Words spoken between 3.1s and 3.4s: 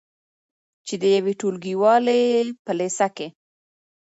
کې